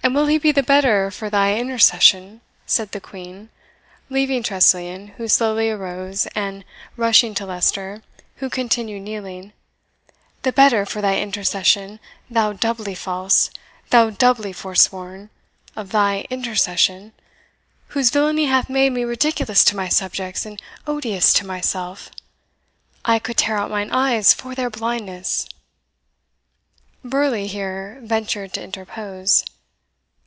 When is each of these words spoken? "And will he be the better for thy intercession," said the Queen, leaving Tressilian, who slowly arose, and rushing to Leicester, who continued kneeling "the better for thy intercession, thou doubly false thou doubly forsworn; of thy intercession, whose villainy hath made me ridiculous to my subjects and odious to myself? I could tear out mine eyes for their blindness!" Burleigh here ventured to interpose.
"And 0.00 0.14
will 0.14 0.26
he 0.26 0.38
be 0.38 0.52
the 0.52 0.62
better 0.62 1.10
for 1.10 1.28
thy 1.28 1.56
intercession," 1.58 2.40
said 2.64 2.92
the 2.92 3.00
Queen, 3.00 3.50
leaving 4.08 4.42
Tressilian, 4.44 5.08
who 5.18 5.28
slowly 5.28 5.68
arose, 5.70 6.26
and 6.36 6.64
rushing 6.96 7.34
to 7.34 7.44
Leicester, 7.44 8.00
who 8.36 8.48
continued 8.48 9.02
kneeling 9.02 9.52
"the 10.42 10.52
better 10.52 10.86
for 10.86 11.02
thy 11.02 11.18
intercession, 11.18 11.98
thou 12.30 12.52
doubly 12.54 12.94
false 12.94 13.50
thou 13.90 14.08
doubly 14.08 14.52
forsworn; 14.52 15.30
of 15.76 15.90
thy 15.90 16.26
intercession, 16.30 17.12
whose 17.88 18.10
villainy 18.10 18.46
hath 18.46 18.70
made 18.70 18.92
me 18.92 19.02
ridiculous 19.02 19.64
to 19.64 19.76
my 19.76 19.88
subjects 19.88 20.46
and 20.46 20.62
odious 20.86 21.32
to 21.34 21.44
myself? 21.46 22.10
I 23.04 23.18
could 23.18 23.36
tear 23.36 23.58
out 23.58 23.70
mine 23.70 23.90
eyes 23.90 24.32
for 24.32 24.54
their 24.54 24.70
blindness!" 24.70 25.46
Burleigh 27.04 27.48
here 27.48 27.98
ventured 28.02 28.52
to 28.54 28.62
interpose. 28.62 29.44